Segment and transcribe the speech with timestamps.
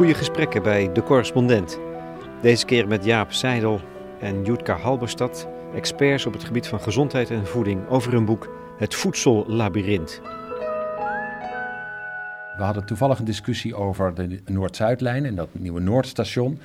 [0.00, 1.78] goede gesprekken bij De Correspondent.
[2.42, 3.80] Deze keer met Jaap Seidel
[4.20, 8.94] en Jutka Halberstad, experts op het gebied van gezondheid en voeding, over hun boek Het
[8.94, 10.20] Voedsellabyrint.
[12.56, 16.60] We hadden toevallig een discussie over de Noord-Zuidlijn en dat nieuwe Noordstation.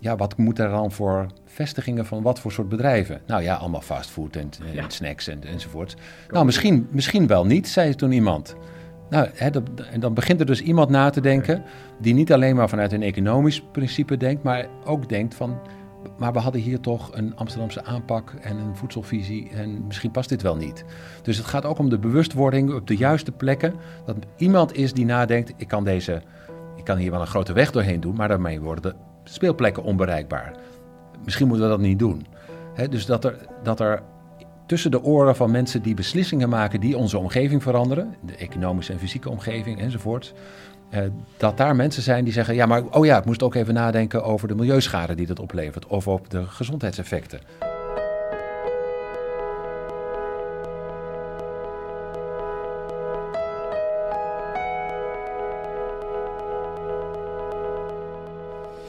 [0.00, 3.20] Ja, wat moet er dan voor vestigingen van wat voor soort bedrijven?
[3.26, 5.96] Nou ja, allemaal fastfood en, en snacks en, enzovoort.
[6.30, 8.56] Nou, misschien, misschien wel niet, zei toen iemand.
[9.10, 9.50] Nou, hè,
[9.90, 11.62] en dan begint er dus iemand na te denken
[12.00, 15.58] die niet alleen maar vanuit een economisch principe denkt, maar ook denkt van,
[16.18, 20.42] maar we hadden hier toch een Amsterdamse aanpak en een voedselvisie en misschien past dit
[20.42, 20.84] wel niet.
[21.22, 25.04] Dus het gaat ook om de bewustwording op de juiste plekken, dat iemand is die
[25.04, 26.22] nadenkt, ik kan deze,
[26.76, 28.94] ik kan hier wel een grote weg doorheen doen, maar daarmee worden de
[29.30, 30.56] speelplekken onbereikbaar.
[31.24, 32.26] Misschien moeten we dat niet doen.
[32.90, 34.02] dus dat er, dat er
[34.66, 38.98] tussen de oren van mensen die beslissingen maken die onze omgeving veranderen, de economische en
[38.98, 40.34] fysieke omgeving enzovoort,
[40.90, 41.02] eh,
[41.36, 44.24] dat daar mensen zijn die zeggen: ja, maar oh ja, ik moest ook even nadenken
[44.24, 47.40] over de milieuschade die dat oplevert of op de gezondheidseffecten.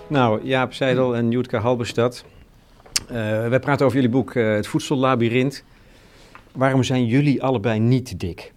[0.07, 2.25] Nou, Jaap Seidel en Jutke Halberstad.
[3.11, 5.63] Uh, wij praten over jullie boek uh, Het Voedsellabyrint.
[6.51, 8.53] Waarom zijn jullie allebei niet dik?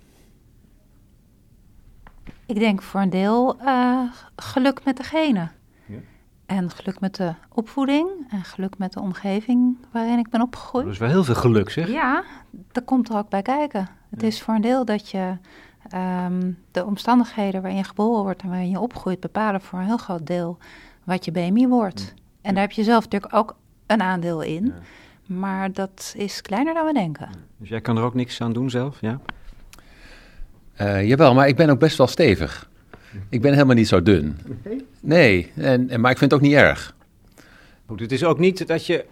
[2.46, 4.00] Ik denk voor een deel uh,
[4.36, 5.52] geluk met de genen.
[5.86, 5.98] Ja.
[6.46, 10.84] En geluk met de opvoeding en geluk met de omgeving waarin ik ben opgegroeid.
[10.84, 11.88] Dat is wel heel veel geluk, zeg.
[11.88, 12.24] Ja,
[12.72, 13.88] dat komt er ook bij kijken.
[14.10, 15.36] Het is voor een deel dat je
[16.26, 19.96] um, de omstandigheden waarin je geboren wordt en waarin je opgroeit bepalen voor een heel
[19.96, 20.58] groot deel
[21.04, 22.14] wat je BMI wordt.
[22.42, 23.56] En daar heb je zelf natuurlijk ook
[23.89, 24.72] een aandeel in.
[25.27, 27.28] Maar dat is kleiner dan we denken.
[27.56, 29.20] Dus jij kan er ook niks aan doen zelf, ja?
[30.81, 32.71] Uh, jawel, maar ik ben ook best wel stevig.
[33.28, 34.38] Ik ben helemaal niet zo dun.
[35.00, 36.94] Nee, en, en, maar ik vind het ook niet erg.
[37.87, 39.04] Goed, het is ook niet dat je,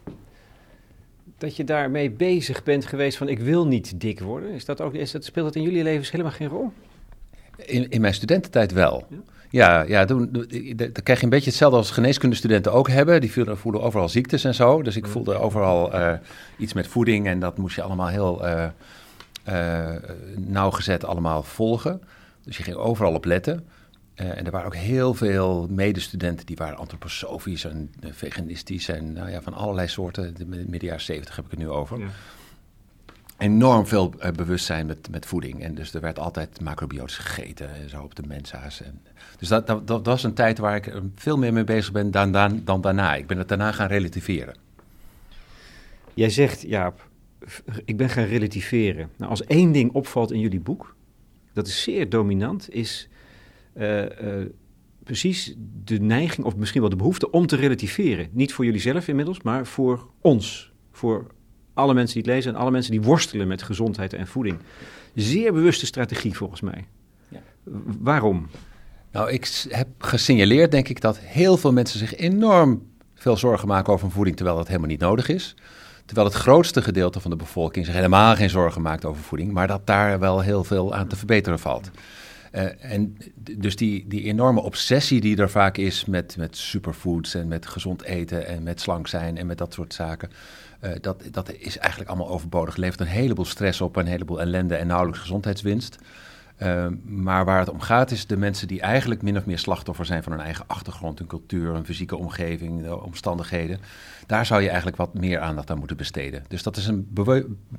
[1.38, 4.50] dat je daarmee bezig bent geweest van ik wil niet dik worden.
[4.50, 6.72] Is dat ook, is dat, speelt dat in jullie leven helemaal geen rol?
[7.56, 9.06] In, in mijn studententijd wel.
[9.08, 9.16] Ja?
[9.56, 10.28] Ja, ja dan,
[10.77, 13.21] dan krijg je een beetje hetzelfde als geneeskundestudenten ook hebben.
[13.21, 14.83] Die voelen, overal ziektes en zo.
[14.83, 16.12] Dus ik voelde overal uh,
[16.59, 18.67] iets met voeding en dat moest je allemaal heel uh,
[19.49, 19.94] uh,
[20.37, 22.03] nauwgezet allemaal volgen.
[22.44, 23.67] Dus je ging overal op letten.
[24.15, 29.41] en er waren ook heel veel medestudenten die waren antroposofisch en veganistisch en nou ja,
[29.41, 30.34] van allerlei soorten.
[30.34, 31.99] De midden jaren zeventig heb ik het nu over.
[31.99, 32.06] Ja
[33.38, 35.62] enorm veel bewustzijn met, met voeding.
[35.62, 38.83] En dus er werd altijd macrobiotisch gegeten, en zo op de mensa's.
[38.83, 39.00] En,
[39.36, 42.32] dus dat, dat, dat, was een tijd waar ik veel meer mee bezig ben dan,
[42.32, 43.14] dan, dan daarna.
[43.14, 44.54] Ik ben het daarna gaan relativeren.
[46.14, 47.08] Jij zegt, Jaap,
[47.84, 49.10] ik ben gaan relativeren.
[49.16, 50.96] Nou, als één ding opvalt in jullie boek,
[51.52, 53.08] dat is zeer dominant, is
[53.75, 54.08] uh, uh,
[55.02, 55.54] precies
[55.84, 58.28] de neiging, of misschien wel de behoefte om te relativeren.
[58.32, 61.26] Niet voor jullie zelf inmiddels, maar voor ons, voor
[61.75, 64.58] alle mensen die het lezen en alle mensen die worstelen met gezondheid en voeding.
[65.14, 66.86] Zeer bewuste strategie volgens mij.
[67.28, 67.42] Ja.
[67.98, 68.48] Waarom?
[69.16, 72.82] Nou, ik heb gesignaleerd, denk ik, dat heel veel mensen zich enorm
[73.15, 75.54] veel zorgen maken over voeding, terwijl dat helemaal niet nodig is.
[76.04, 79.66] Terwijl het grootste gedeelte van de bevolking zich helemaal geen zorgen maakt over voeding, maar
[79.66, 81.91] dat daar wel heel veel aan te verbeteren valt.
[82.53, 83.16] Uh, en
[83.50, 88.03] dus die, die enorme obsessie die er vaak is met, met superfoods en met gezond
[88.03, 90.31] eten en met slank zijn en met dat soort zaken.
[90.84, 92.76] Uh, dat, dat is eigenlijk allemaal overbodig.
[92.76, 95.99] Levert een heleboel stress op, een heleboel ellende en nauwelijks gezondheidswinst.
[96.62, 100.06] Uh, maar waar het om gaat is de mensen die eigenlijk min of meer slachtoffer
[100.06, 103.81] zijn van hun eigen achtergrond, hun cultuur, hun fysieke omgeving, de omstandigheden.
[104.27, 106.44] Daar zou je eigenlijk wat meer aandacht aan moeten besteden.
[106.49, 107.09] Dus dat is een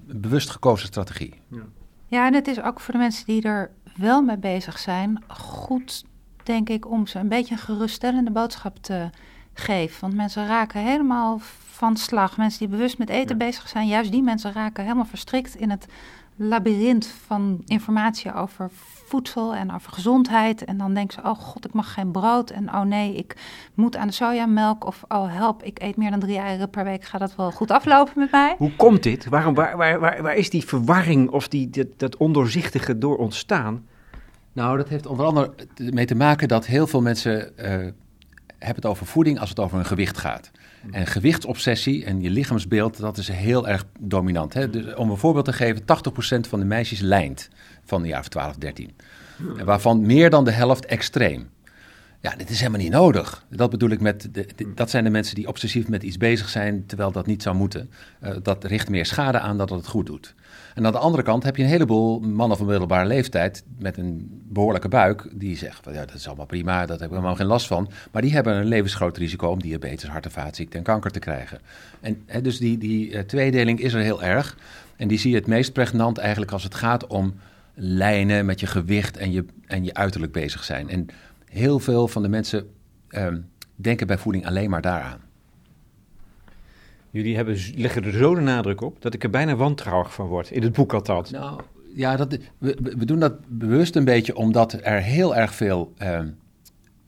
[0.05, 1.33] bewust gekozen strategie.
[1.47, 1.61] Ja.
[2.05, 6.03] ja, en het is ook voor de mensen die er wel mee bezig zijn, goed
[6.43, 9.09] denk ik om ze een beetje een geruststellende boodschap te
[9.53, 10.01] geven.
[10.01, 11.39] Want mensen raken helemaal
[11.77, 12.37] van slag.
[12.37, 15.85] Mensen die bewust met eten bezig zijn, juist die mensen raken helemaal verstrikt in het
[16.37, 18.69] labyrint van informatie over
[19.05, 20.65] voedsel en over gezondheid.
[20.65, 22.49] En dan denken ze, oh god, ik mag geen brood.
[22.49, 23.35] En oh nee, ik
[23.73, 24.85] moet aan de sojamelk.
[24.85, 27.03] Of oh help, ik eet meer dan drie eieren per week.
[27.03, 28.55] Gaat dat wel goed aflopen met mij?
[28.57, 29.25] Hoe komt dit?
[29.25, 33.85] Waarom, waar, waar, waar, waar is die verwarring of die, dat, dat ondoorzichtige door ontstaan?
[34.53, 37.95] Nou, dat heeft onder andere mee te maken dat heel veel mensen uh, hebben
[38.75, 40.51] het over voeding als het over hun gewicht gaat.
[40.91, 44.53] En gewichtsobsessie en je lichaamsbeeld, dat is heel erg dominant.
[44.53, 44.69] Hè?
[44.69, 45.83] Dus om een voorbeeld te geven, 80%
[46.49, 47.49] van de meisjes lijnt
[47.85, 48.91] van de jaar 12, 13.
[49.63, 51.49] Waarvan meer dan de helft extreem.
[52.19, 53.45] Ja, dit is helemaal niet nodig.
[53.49, 56.85] Dat bedoel ik met, de, dat zijn de mensen die obsessief met iets bezig zijn,
[56.85, 57.89] terwijl dat niet zou moeten.
[58.23, 60.35] Uh, dat richt meer schade aan dan dat het goed doet.
[60.77, 64.41] En aan de andere kant heb je een heleboel mannen van middelbare leeftijd met een
[64.43, 67.45] behoorlijke buik, die zeggen van ja, dat is allemaal prima, dat heb ik helemaal geen
[67.47, 67.89] last van.
[68.11, 71.59] Maar die hebben een levensgroot risico om diabetes, hart- en vaatziekten en kanker te krijgen.
[71.99, 74.57] En hè, dus die, die uh, tweedeling is er heel erg.
[74.95, 77.35] En die zie je het meest pregnant eigenlijk als het gaat om
[77.73, 80.89] lijnen met je gewicht en je, en je uiterlijk bezig zijn.
[80.89, 81.07] En
[81.45, 82.69] heel veel van de mensen
[83.09, 85.26] um, denken bij voeding alleen maar daaraan.
[87.17, 90.51] Jullie hebben, leggen er zo de nadruk op dat ik er bijna wantrouwig van word,
[90.51, 91.31] in het boek althans.
[91.31, 91.61] Nou,
[91.93, 96.35] ja, dat, we, we doen dat bewust een beetje omdat er heel erg veel um,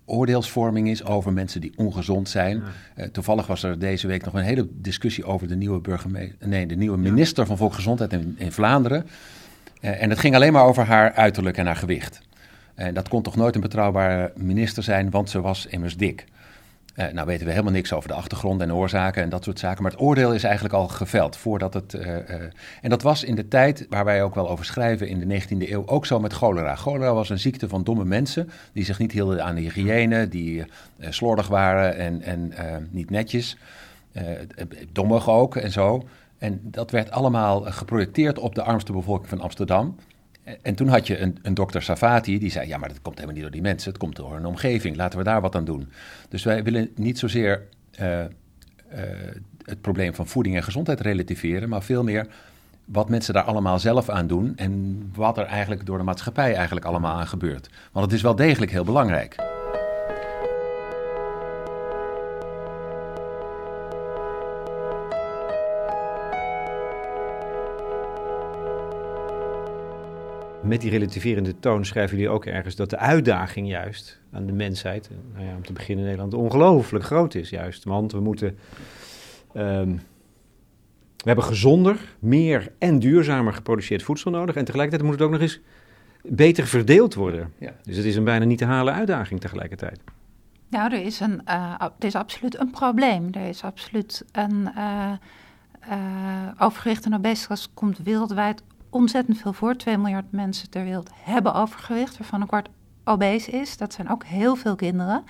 [0.05, 2.57] oordeelsvorming is over mensen die ongezond zijn.
[2.95, 3.03] Ja.
[3.03, 6.65] Uh, toevallig was er deze week nog een hele discussie over de nieuwe, burgemeester, nee,
[6.65, 9.05] de nieuwe minister van Volksgezondheid in, in Vlaanderen.
[9.81, 12.21] Uh, en het ging alleen maar over haar uiterlijk en haar gewicht.
[12.75, 16.25] En dat kon toch nooit een betrouwbare minister zijn, want ze was immers dik.
[16.99, 19.83] Uh, nou weten we helemaal niks over de achtergrond en oorzaken en dat soort zaken.
[19.83, 21.93] Maar het oordeel is eigenlijk al geveld voordat het.
[21.93, 22.15] Uh, uh,
[22.81, 25.69] en dat was in de tijd waar wij ook wel over schrijven in de 19e
[25.69, 26.75] eeuw ook zo met cholera.
[26.75, 30.63] Cholera was een ziekte van domme mensen die zich niet hielden aan de hygiëne, die
[30.99, 32.53] slordig waren en, en
[32.91, 33.57] niet netjes.
[34.91, 36.07] dommig ook en zo.
[36.37, 39.95] En dat werd allemaal geprojecteerd op de armste bevolking van Amsterdam.
[40.61, 43.35] En toen had je een, een dokter Savati die zei: Ja, maar dat komt helemaal
[43.35, 44.95] niet door die mensen, het komt door een omgeving.
[44.95, 45.89] Laten we daar wat aan doen.
[46.29, 47.67] Dus wij willen niet zozeer
[48.01, 48.25] uh, uh,
[49.65, 52.27] het probleem van voeding en gezondheid relativeren, maar veel meer
[52.85, 56.85] wat mensen daar allemaal zelf aan doen en wat er eigenlijk door de maatschappij eigenlijk
[56.85, 57.69] allemaal aan gebeurt.
[57.91, 59.58] Want het is wel degelijk heel belangrijk.
[70.63, 75.09] Met die relativerende toon schrijven jullie ook ergens dat de uitdaging juist aan de mensheid,
[75.33, 77.83] nou ja, om te beginnen in Nederland, ongelooflijk groot is juist.
[77.83, 78.57] Want we moeten,
[79.55, 79.95] um,
[81.17, 84.55] we hebben gezonder, meer en duurzamer geproduceerd voedsel nodig.
[84.55, 85.59] En tegelijkertijd moet het ook nog eens
[86.23, 87.53] beter verdeeld worden.
[87.57, 87.73] Ja.
[87.83, 89.99] Dus het is een bijna niet te halen uitdaging tegelijkertijd.
[90.69, 93.27] Nou, er is, een, uh, er is absoluut een probleem.
[93.31, 95.11] Er is absoluut een uh,
[95.89, 95.97] uh,
[96.57, 99.75] overgewicht en obesitas komt wereldwijd ontzettend veel voor.
[99.75, 102.69] 2 miljard mensen ter wereld hebben overgewicht, waarvan een kwart
[103.03, 103.77] obese is.
[103.77, 105.23] Dat zijn ook heel veel kinderen.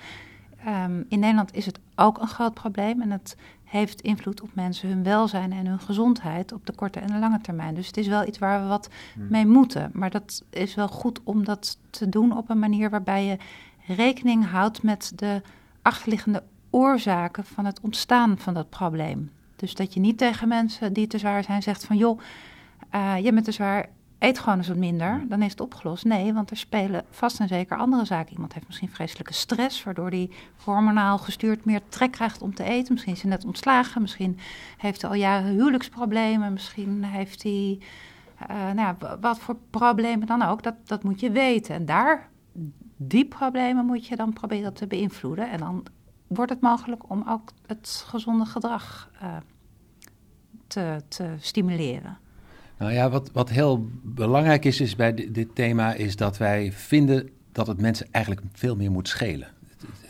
[0.66, 4.88] Um, in Nederland is het ook een groot probleem en het heeft invloed op mensen,
[4.88, 7.74] hun welzijn en hun gezondheid op de korte en de lange termijn.
[7.74, 9.90] Dus het is wel iets waar we wat mee moeten.
[9.92, 13.36] Maar dat is wel goed om dat te doen op een manier waarbij je
[13.86, 15.42] rekening houdt met de
[15.82, 19.30] achterliggende oorzaken van het ontstaan van dat probleem.
[19.56, 22.20] Dus dat je niet tegen mensen die te zwaar zijn zegt van joh,
[22.94, 23.88] uh, je bent te zwaar,
[24.18, 26.04] eet gewoon eens wat minder, dan is het opgelost.
[26.04, 28.32] Nee, want er spelen vast en zeker andere zaken.
[28.32, 30.30] Iemand heeft misschien vreselijke stress, waardoor hij
[30.64, 32.92] hormonaal gestuurd meer trek krijgt om te eten.
[32.92, 34.38] Misschien is hij net ontslagen, misschien
[34.76, 37.78] heeft hij al jaren huwelijksproblemen, misschien heeft hij,
[38.50, 41.74] uh, nou ja, wat voor problemen dan ook, dat, dat moet je weten.
[41.74, 42.28] En daar,
[42.96, 45.50] die problemen moet je dan proberen te beïnvloeden.
[45.50, 45.86] En dan
[46.26, 49.36] wordt het mogelijk om ook het gezonde gedrag uh,
[50.66, 52.18] te, te stimuleren.
[52.80, 57.28] Nou ja, wat, wat heel belangrijk is, is bij dit, thema, is dat wij vinden
[57.52, 59.48] dat het mensen eigenlijk veel meer moet schelen.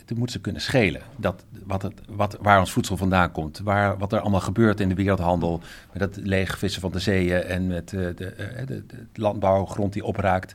[0.06, 1.00] Het moet ze kunnen schelen.
[1.17, 3.58] Dat, wat het, wat, waar ons voedsel vandaan komt.
[3.58, 5.61] Waar, wat er allemaal gebeurt in de wereldhandel.
[5.92, 10.54] Met het leegvissen van de zeeën en met de, uh, de, de, landbouwgrond die opraakt.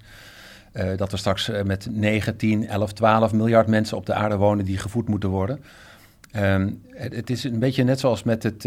[0.73, 4.65] Uh, dat er straks met 9, 10, 11, 12 miljard mensen op de aarde wonen
[4.65, 5.63] die gevoed moeten worden.
[6.35, 8.65] Um, het, het, is een beetje net zoals met het,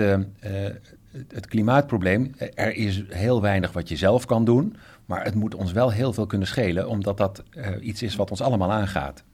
[1.28, 2.34] het klimaatprobleem.
[2.54, 4.76] Er is heel weinig wat je zelf kan doen.
[5.08, 8.30] Maar het moet ons wel heel veel kunnen schelen, omdat dat uh, iets is wat
[8.30, 9.24] ons allemaal aangaat.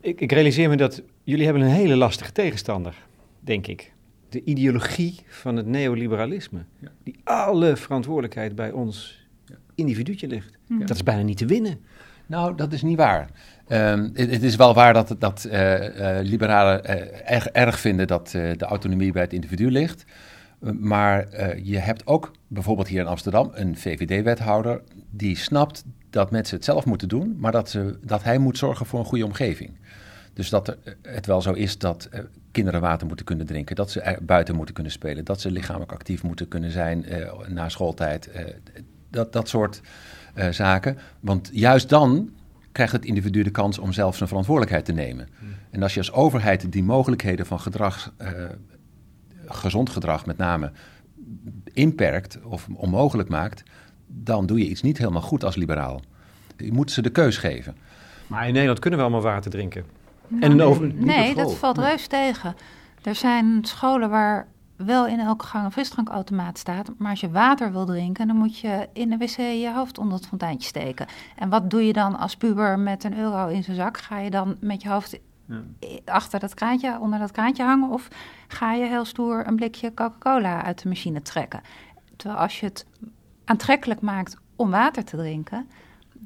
[0.00, 2.94] Ik, ik, realiseer me dat jullie hebben een hele lastige tegenstander,
[3.40, 3.92] denk ik.
[4.28, 6.64] De ideologie van het neoliberalisme.
[6.78, 6.88] Ja.
[7.02, 9.26] Die alle verantwoordelijkheid bij ons
[9.74, 10.58] individuutje ligt.
[10.66, 10.78] Ja.
[10.78, 11.80] Dat is bijna niet te winnen.
[12.26, 13.28] Nou, dat is niet waar.
[13.68, 16.84] Um, het, het, is wel waar dat, dat uh, uh, liberalen
[17.26, 20.04] erg, erg, vinden dat de autonomie bij het individu ligt.
[20.60, 26.56] Maar uh, je hebt ook bijvoorbeeld hier in Amsterdam een VVD-wethouder die snapt dat mensen
[26.56, 29.70] het zelf moeten doen, maar dat, ze, dat hij moet zorgen voor een goede omgeving.
[30.32, 33.90] Dus dat er, het wel zo is dat uh, kinderen water moeten kunnen drinken, dat
[33.90, 38.30] ze buiten moeten kunnen spelen, dat ze lichamelijk actief moeten kunnen zijn uh, na schooltijd.
[39.10, 39.80] dat, dat soort
[40.50, 40.98] zaken.
[41.20, 42.30] Want juist dan
[42.72, 45.28] krijgt het individu de kans om zelf zijn verantwoordelijkheid te nemen.
[45.38, 45.48] Hmm.
[45.70, 48.12] En als je als overheid die mogelijkheden van gedrag
[49.50, 50.72] gezond gedrag met name
[51.72, 53.62] inperkt of onmogelijk maakt,
[54.06, 56.00] dan doe je iets niet helemaal goed als liberaal.
[56.56, 57.76] Je moet ze de keus geven.
[58.26, 59.84] Maar in Nederland kunnen we allemaal water drinken.
[60.40, 61.86] en een over, Nee, dat valt Nee.
[61.86, 62.54] reus tegen.
[63.02, 66.90] Er zijn scholen waar wel in elke gang een frisdrankautomaat staat.
[66.98, 70.18] Maar als je water wil drinken, dan moet je in de wc je hoofd onder
[70.18, 71.06] het fonteintje steken.
[71.36, 73.98] En wat doe je dan als puber met een euro in zijn zak?
[73.98, 75.18] Ga je dan met je hoofd
[75.50, 75.62] Ja.
[76.04, 77.90] achter dat kraantje, onder dat kraantje hangen?
[77.90, 78.08] Of
[78.48, 81.60] ga je heel stoer een blikje Coca-Cola uit de machine trekken?
[82.16, 82.86] Terwijl als je het
[83.44, 85.68] aantrekkelijk maakt om water te drinken,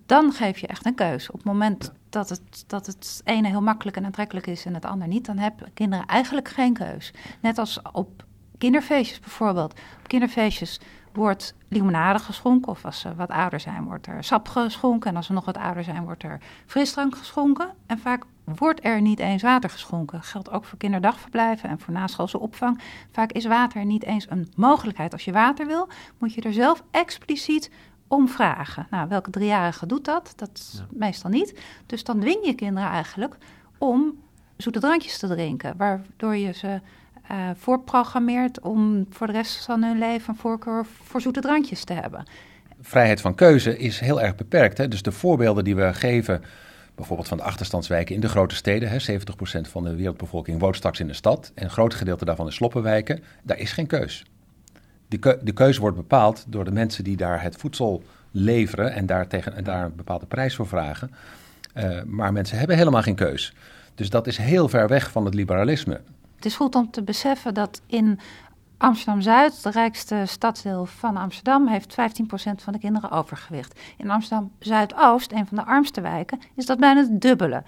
[0.06, 1.30] dan geef je echt een keus.
[1.30, 4.84] Op het moment dat het, dat het ene heel makkelijk en aantrekkelijk is en het
[4.84, 7.12] ander niet, dan hebben kinderen eigenlijk geen keus.
[7.40, 8.24] Net als op
[8.58, 9.72] kinderfeestjes bijvoorbeeld.
[9.72, 10.80] Op kinderfeestjes
[11.12, 15.10] wordt limonade geschonken, of als ze wat ouder zijn, wordt er sap geschonken.
[15.10, 17.70] En als ze nog wat ouder zijn, wordt er frisdrank geschonken.
[17.86, 20.18] En vaak wordt er niet eens water geschonken.
[20.18, 22.80] Dat geldt ook voor kinderdagverblijven en voor naschoolse opvang.
[23.12, 25.12] Vaak is water niet eens een mogelijkheid.
[25.12, 27.70] Als je water wil, moet je er zelf expliciet
[28.08, 28.86] om vragen.
[28.90, 30.32] Nou, welke driejarige doet dat?
[30.36, 30.86] Dat is Ja.
[30.98, 31.60] meestal niet.
[31.86, 33.36] Dus dan dwing je kinderen eigenlijk
[33.78, 34.22] om
[34.56, 36.80] zoete drankjes te drinken, waardoor je ze
[37.28, 41.92] eh, voorprogrammeert om voor de rest van hun leven een voorkeur voor zoete drankjes te
[41.92, 42.24] hebben.
[42.80, 44.78] Vrijheid van keuze is heel erg beperkt.
[44.78, 44.88] Hè?
[44.88, 46.42] Dus de voorbeelden die we geven,
[46.94, 51.00] bijvoorbeeld van de achterstandswijken in de grote steden, hè, 70% van de wereldbevolking woont straks
[51.00, 54.24] in de stad en een groot gedeelte daarvan in sloppenwijken, daar is geen keus.
[55.20, 59.26] Keu- de keuze wordt bepaald door de mensen die daar het voedsel leveren en daar,
[59.26, 61.10] tegen, een bepaalde prijs voor vragen.
[61.72, 63.54] Eh, maar mensen hebben helemaal geen keus.
[63.94, 66.00] Dus dat is heel ver weg van het liberalisme.
[66.36, 68.18] Het is goed om te beseffen dat in
[68.78, 71.94] Amsterdam-Zuid, de rijkste stadsdeel van Amsterdam, heeft 15%
[72.56, 73.80] van de kinderen overgewicht.
[73.96, 77.62] In Amsterdam-Zuidoost, een van de armste wijken, is dat bijna het dubbele.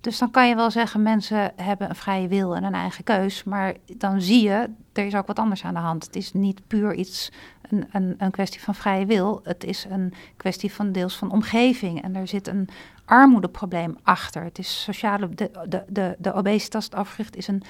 [0.00, 3.44] Dus dan kan je wel zeggen, mensen hebben een vrije wil en een eigen keus.
[3.44, 6.04] Maar dan zie je, er is ook wat anders aan de hand.
[6.06, 7.32] Het is niet puur iets,
[7.70, 9.40] een, een, een kwestie van vrije wil.
[9.42, 12.02] Het is een kwestie van deels van omgeving.
[12.02, 12.68] En er zit een
[13.04, 14.44] armoedeprobleem achter.
[14.44, 17.62] Het is sociale, de, de, de, de obesitas, het overgewicht, is een,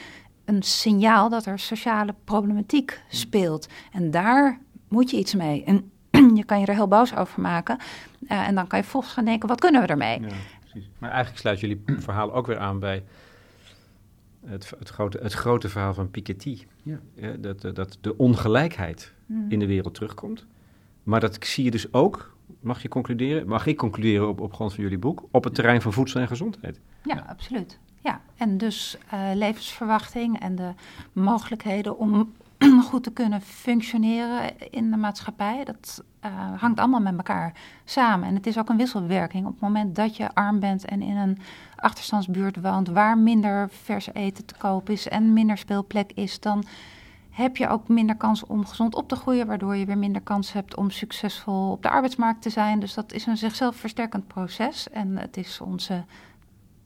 [0.48, 3.68] een signaal dat er sociale problematiek speelt.
[3.92, 5.64] En daar moet je iets mee.
[5.64, 5.90] En
[6.38, 7.78] je kan je er heel boos over maken.
[8.28, 10.20] Eh, en dan kan je volgens gaan denken, wat kunnen we ermee?
[10.20, 10.26] Ja,
[10.60, 10.88] precies.
[10.98, 13.04] Maar eigenlijk sluit jullie verhaal ook weer aan bij
[14.46, 16.58] het, het, grote, het grote verhaal van Piketty.
[16.82, 16.98] Ja.
[17.38, 19.46] dat, dat- dat de ongelijkheid Hmm.
[19.50, 20.46] in de wereld terugkomt.
[21.02, 24.74] Maar dat zie je dus ook, mag je concluderen, mag ik concluderen op, op grond
[24.74, 26.80] van jullie boek, op het terrein van voedsel en gezondheid.
[27.04, 27.78] Ja, absoluut.
[28.08, 30.72] Ja, en dus eh, levensverwachting en de
[31.12, 32.32] mogelijkheden om
[32.88, 37.52] goed te kunnen functioneren in de maatschappij, dat eh, hangt allemaal met elkaar
[37.84, 38.28] samen.
[38.28, 39.46] En het is ook een wisselwerking.
[39.46, 41.38] Op het moment dat je arm bent en in een
[41.76, 46.64] achterstandsbuurt woont waar minder vers eten te koop is en minder speelplek is, dan
[47.30, 50.52] heb je ook minder kans om gezond op te groeien, waardoor je weer minder kans
[50.52, 52.80] hebt om succesvol op de arbeidsmarkt te zijn.
[52.80, 54.90] Dus dat is een zichzelf versterkend proces.
[54.90, 56.04] En het is onze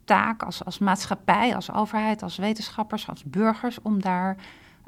[0.04, 4.36] taak als, als maatschappij, als overheid, als wetenschappers, als burgers, om daar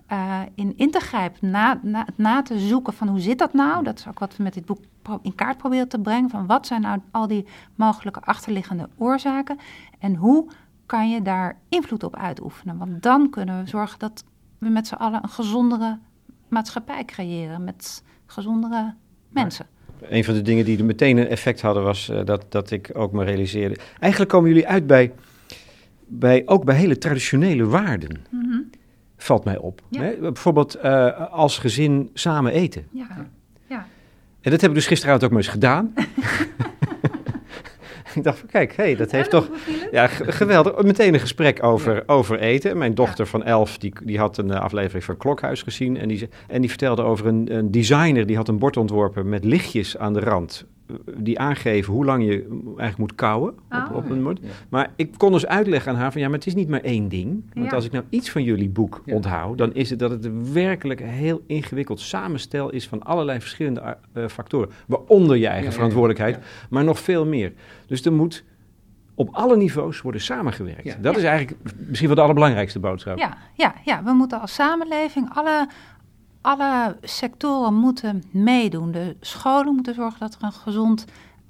[0.06, 3.84] eh, in in te grijpen, na, na, na te zoeken van hoe zit dat nou?
[3.84, 4.78] Dat is ook wat we met dit boek
[5.22, 9.58] in kaart proberen te brengen, van wat zijn nou al die mogelijke achterliggende oorzaken
[9.98, 10.50] en hoe
[10.86, 12.78] kan je daar invloed op uitoefenen?
[12.78, 14.24] Want dan kunnen we zorgen dat
[14.58, 15.98] we met z'n allen een gezondere
[16.48, 18.94] maatschappij creëren, met gezondere
[19.28, 19.66] mensen.
[20.00, 22.90] Een van de dingen die er meteen een effect hadden was eh, dat, dat ik
[22.92, 23.76] ook me realiseerde.
[24.00, 25.12] Eigenlijk komen jullie uit bij,
[26.06, 28.58] bij ook bij hele traditionele waarden, Mhm.
[29.16, 29.80] valt mij op.
[29.88, 30.00] Ja.
[30.02, 30.14] Hè?
[30.20, 32.86] Bijvoorbeeld eh, als gezin samen eten.
[32.90, 33.26] Ja,
[33.66, 33.86] ja.
[34.40, 35.92] En dat heb ik dus gisteravond ook maar eens gedaan.
[38.18, 39.48] ik dacht van kijk, hey, dat heeft toch...
[39.92, 40.82] Ja, geweldig.
[40.82, 42.78] Meteen een gesprek over, over eten.
[42.78, 45.96] Mijn dochter van elf, die, die had een eh, aflevering van Klokhuis gezien.
[45.96, 49.44] En die, en die vertelde over een, een designer, die had een bord ontworpen met
[49.44, 50.66] lichtjes aan de rand.
[51.16, 52.30] Die aangeven hoe lang je
[52.66, 53.96] eigenlijk moet kauwen op, Oh.
[53.96, 54.40] op een bord.
[54.68, 57.08] Maar ik kon dus uitleggen aan haar van ja, maar het is niet maar één
[57.08, 57.44] ding.
[57.54, 57.72] Want Ja.
[57.76, 59.14] als ik nou iets van jullie boek Ja.
[59.14, 63.96] onthoud, dan is het dat het een werkelijk heel ingewikkeld samenstel is van allerlei verschillende
[64.12, 64.68] eh, factoren.
[64.86, 65.72] Waaronder je eigen Ja, ja, ja.
[65.72, 66.66] verantwoordelijkheid, Ja.
[66.70, 67.52] maar nog veel meer.
[67.86, 68.44] Dus er moet
[69.14, 70.84] op alle niveaus worden samengewerkt.
[70.84, 70.96] Ja.
[71.00, 73.18] Dat is eigenlijk misschien wel de allerbelangrijkste boodschap.
[73.18, 75.68] Ja, ja, ja, we moeten als samenleving, alle,
[76.44, 78.92] alle sectoren moeten meedoen.
[78.92, 81.04] De scholen moeten zorgen dat er een gezond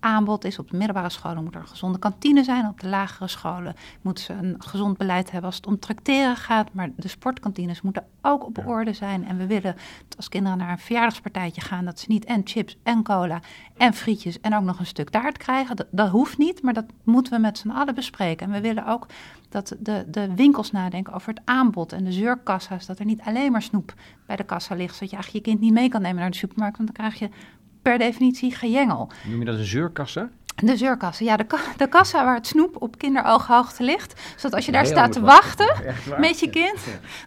[0.04, 0.58] aanbod is.
[0.58, 2.66] Op de middelbare scholen moet er een gezonde kantine zijn.
[2.66, 6.72] Op de lagere scholen moeten ze een gezond beleid hebben als het om tracteren gaat.
[6.72, 9.26] Maar de sportkantines moeten ook op orde zijn.
[9.26, 9.76] En we willen
[10.08, 11.84] dat als kinderen naar een verjaardagspartijtje gaan...
[11.84, 13.40] dat ze niet en chips en cola
[13.76, 15.76] en frietjes en ook nog een stuk taart krijgen.
[15.76, 18.46] Dat, dat hoeft niet, maar dat moeten we met z'n allen bespreken.
[18.46, 19.06] En we willen ook
[19.48, 22.86] dat de, de winkels nadenken over het aanbod en de zeurkassa's.
[22.86, 23.94] Dat er niet alleen maar snoep
[24.26, 26.36] bij de kassa ligt, zodat je eigenlijk je kind niet mee kan nemen naar de
[26.36, 26.76] supermarkt.
[26.76, 27.36] Want dan krijg je
[27.84, 29.10] per definitie gejengel.
[29.28, 30.28] Noem je dat een zeurkassa?
[30.56, 34.20] De zeurkassen, ja, de, ka- de kassa waar het snoep op kinderooghoogte ligt.
[34.36, 35.74] Zodat als je daar Heel staat te wachten
[36.18, 36.78] met je kind,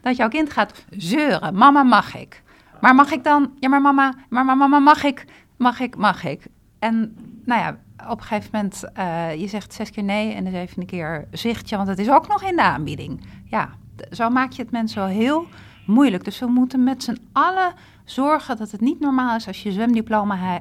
[0.02, 1.56] dat jouw kind gaat zeuren.
[1.56, 2.44] Mama, mag ik?
[2.82, 3.52] Maar mag ik dan?
[3.60, 5.26] Ja, maar mama, maar mama, mag ik?
[5.58, 5.96] Mag ik?
[5.96, 6.46] Mag ik?
[6.80, 7.78] En nou ja,
[8.10, 11.76] op een gegeven moment, eh, je zegt zes keer nee en de zevende keer zichtje,
[11.76, 13.26] want het is ook nog in de aanbieding.
[13.46, 13.70] Ja,
[14.12, 15.48] zo maak je het mensen wel heel
[15.86, 16.24] moeilijk.
[16.24, 17.74] Dus we moeten met z'n allen
[18.10, 20.60] zorgen dat het niet normaal is als je zwemdiploma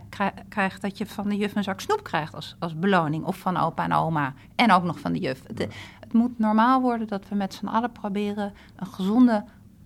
[0.49, 3.25] krijgt, dat je van de juf een zak snoep krijgt als, als beloning.
[3.25, 5.43] Of van opa en oma en ook nog van de juf.
[5.47, 5.59] Het,
[6.01, 9.45] het moet normaal worden dat we met z'n allen proberen een gezonde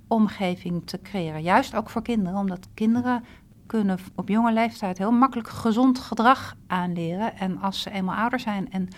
[0.08, 1.42] omgeving te creëren.
[1.42, 3.24] Juist ook voor kinderen, omdat kinderen
[3.66, 7.36] kunnen op jonge leeftijd heel makkelijk gezond gedrag aanleren.
[7.36, 8.88] En als ze eenmaal ouder zijn en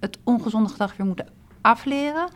[0.00, 1.28] het ongezonde gedrag weer moeten
[1.60, 2.28] afleren,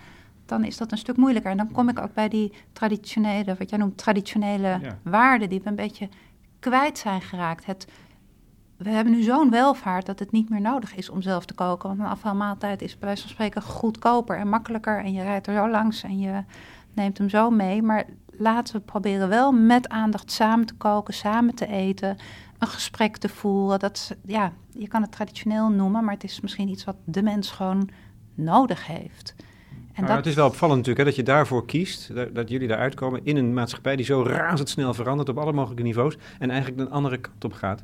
[0.48, 1.50] dan is dat een stuk moeilijker.
[1.50, 4.98] En dan kom ik ook bij die traditionele, wat jij noemt, traditionele Ja.
[5.02, 6.08] waarden die we een beetje
[6.58, 7.66] kwijt zijn geraakt.
[7.66, 7.86] Het,
[8.76, 11.88] we hebben nu zo'n welvaart dat het niet meer nodig is om zelf te koken.
[11.88, 15.04] Want een afvalmaaltijd is bij wijze van spreken goedkoper en makkelijker.
[15.04, 16.44] En je rijdt er zo langs en je
[16.92, 17.82] neemt hem zo mee.
[17.82, 22.16] Maar laten we proberen wel met aandacht samen te koken, samen te eten,
[22.58, 23.78] een gesprek te voeren.
[23.78, 27.50] Dat, ja, je kan het traditioneel noemen, maar het is misschien iets wat de mens
[27.50, 27.88] gewoon
[28.34, 29.34] nodig heeft.
[29.98, 32.68] En Maar het is wel opvallend natuurlijk hè, dat je daarvoor kiest, dat, dat jullie
[32.68, 36.80] daaruit komen in een maatschappij die zo razendsnel verandert op alle mogelijke niveaus en eigenlijk
[36.80, 37.82] een andere kant op gaat.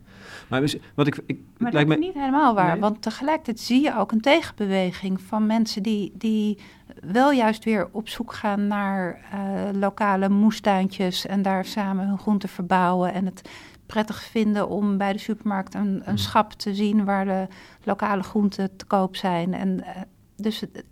[0.49, 2.73] Maar dus, wat ik, ik Maar lijkt dat me, is niet helemaal waar.
[2.73, 2.81] Nee?
[2.81, 6.59] Want tegelijkertijd zie je ook een tegenbeweging van mensen die, die
[7.01, 9.41] wel juist weer op zoek gaan naar eh,
[9.73, 13.13] lokale moestuintjes en daar samen hun groenten verbouwen.
[13.13, 13.49] En het
[13.87, 17.47] prettig vinden om bij de supermarkt een, een schap te zien waar de
[17.85, 19.55] lokale groenten te koop zijn.
[19.55, 20.01] En eh,
[20.37, 20.85] dus het-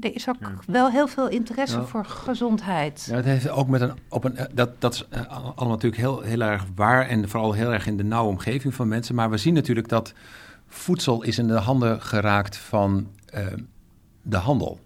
[0.00, 0.54] er is ook Ja.
[0.66, 1.84] wel heel veel interesse Ja.
[1.84, 3.06] voor gezondheid.
[3.10, 6.02] Ja, het heeft ook met een, op een, eh, dat, dat is eh, allemaal natuurlijk
[6.02, 9.14] heel, heel erg waar en vooral heel erg in de nauwe omgeving van mensen.
[9.14, 10.12] Maar we zien natuurlijk dat
[10.68, 13.46] voedsel is in de handen geraakt van eh,
[14.22, 14.78] de handel.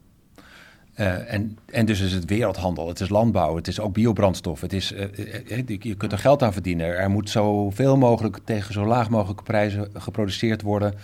[0.93, 4.61] Eh, en, en dus is het wereldhandel, het is landbouw, het is ook biobrandstof.
[4.61, 6.87] Het is, eh, eh, eh, je kunt er geld aan verdienen.
[6.87, 10.95] Er moet zoveel mogelijk tegen zo laag mogelijke prijzen geproduceerd worden.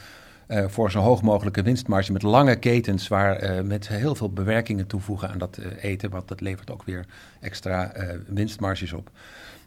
[0.48, 4.86] Eh, voor zo hoog mogelijke winstmarge met lange ketens waar eh, met heel veel bewerkingen
[4.86, 7.06] toevoegen aan dat eh, eten, want dat levert ook weer
[7.40, 7.92] extra
[8.26, 9.10] winstmarges op.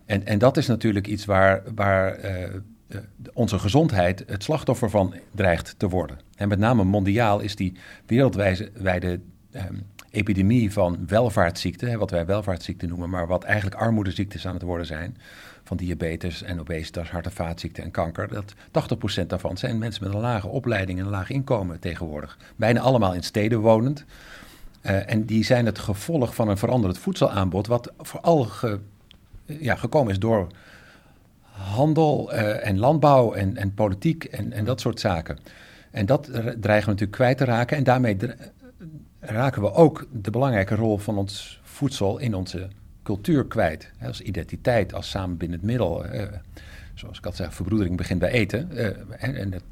[0.05, 2.19] En, en dat is natuurlijk iets waar, waar
[3.33, 6.19] onze gezondheid het slachtoffer van dreigt te worden.
[6.35, 7.73] En met name mondiaal is die
[8.05, 9.19] wereldwijde
[9.51, 9.75] ehm,
[10.11, 15.17] epidemie van welvaartsziekten, wat wij welvaartsziekten noemen, maar wat eigenlijk armoedeziektes aan het worden zijn,
[15.71, 18.53] van diabetes en obesitas, hart- en vaatziekten en kanker, dat
[19.23, 22.37] 80% daarvan zijn mensen met een lage opleiding en een laag inkomen tegenwoordig.
[22.55, 24.05] Bijna allemaal in steden wonend.
[24.81, 28.79] Eh, en die zijn het gevolg van een veranderend voedselaanbod, wat vooral ge,
[29.45, 30.47] ja, gekomen is door
[31.51, 35.39] handel eh, en landbouw en, en politiek en, en dat soort zaken.
[35.91, 37.77] En dat dreigen we natuurlijk kwijt te raken.
[37.77, 38.17] En daarmee
[39.19, 42.67] raken we ook de belangrijke rol van ons voedsel in onze
[43.15, 43.91] cultuur kwijt.
[44.01, 46.05] Als identiteit, als samenbindend middel.
[46.05, 46.27] eh,
[46.93, 48.71] zoals ik al zei, verbroedering begint bij eten.
[48.77, 48.85] eh,
[49.17, 49.63] en, en het,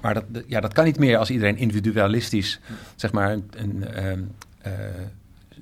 [0.00, 2.60] maar dat, ja, dat kan niet meer als iedereen individualistisch
[2.96, 4.20] zeg maar, een, een, ehm,
[4.62, 4.72] eh,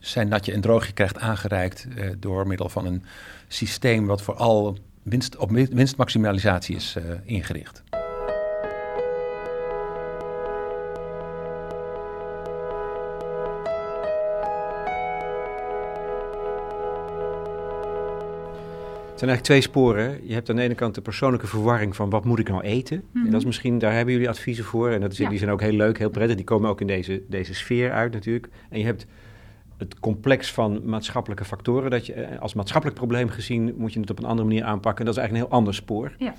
[0.00, 3.02] zijn natje en droogje krijgt aangereikt eh, door middel van een
[3.48, 7.82] systeem wat vooral winst, op win- winstmaximalisatie is ingericht.
[19.14, 20.26] Het zijn eigenlijk twee sporen.
[20.28, 23.02] Je hebt aan de ene kant de persoonlijke verwarring van wat moet ik nou eten.
[23.12, 23.24] Mhm.
[23.24, 24.90] En dat is misschien, daar hebben jullie adviezen voor.
[24.90, 25.28] En dat is, Ja.
[25.28, 26.36] die zijn ook heel leuk, heel prettig.
[26.36, 28.48] Die komen ook in deze, deze sfeer uit natuurlijk.
[28.70, 29.06] En je hebt
[29.78, 31.90] het complex van maatschappelijke factoren.
[31.90, 34.98] Dat je eh, als maatschappelijk probleem gezien moet je het op een andere manier aanpakken.
[35.00, 36.14] En dat is eigenlijk een heel ander spoor.
[36.18, 36.34] Ja.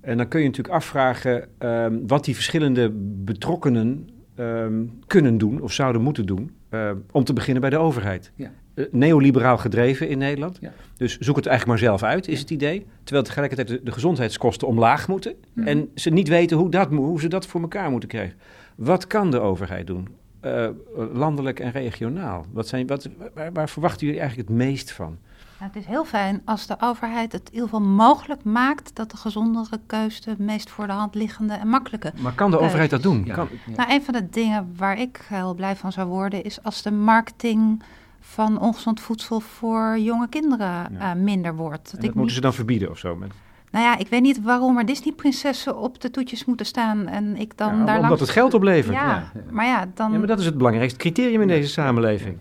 [0.00, 2.90] En dan kun je natuurlijk afvragen ehm, wat die verschillende
[3.24, 6.50] betrokkenen ehm, kunnen doen of zouden moeten doen.
[6.68, 8.32] eh, om te beginnen bij de overheid.
[8.34, 8.50] Ja.
[8.76, 10.58] Eh, neoliberaal gedreven in Nederland.
[10.60, 10.72] Ja.
[10.96, 12.86] Dus zoek het eigenlijk maar zelf uit, is het idee.
[13.04, 15.34] Terwijl tegelijkertijd de, de gezondheidskosten omlaag moeten.
[15.54, 18.38] En ze niet weten hoe, dat, hoe ze dat voor elkaar moeten krijgen.
[18.74, 20.08] Wat kan de overheid doen?
[20.40, 20.68] Eh,
[21.12, 22.46] landelijk en regionaal.
[22.52, 25.18] Wat zijn, wat, waar, waar verwachten jullie eigenlijk het meest van?
[25.58, 29.10] Nou, het is heel fijn als de overheid het in ieder geval mogelijk maakt dat
[29.10, 32.12] de gezondere keus de meest voor de hand liggende en makkelijke.
[32.16, 33.22] Maar kan de overheid dat doen?
[33.24, 33.34] Ja.
[33.34, 36.82] Kan, Nou, een van de dingen waar ik heel blij van zou worden is als
[36.82, 37.82] de marketing
[38.30, 41.84] van ongezond voedsel voor jonge kinderen eh, minder wordt.
[41.84, 43.16] Dat ik moeten niet, ze dan verbieden of zo?
[43.16, 43.32] Met,
[43.70, 47.56] nou ja, ik weet niet waarom er Disney-prinsessen op de toetjes moeten staan en ik
[47.56, 48.20] dan Ja, daar omdat langs...
[48.20, 48.94] het geld oplevert.
[48.94, 49.40] Ja, Ja, ja.
[49.50, 50.12] maar ja, dan...
[50.12, 52.38] Ja, maar dat is het belangrijkste criterium in deze samenleving.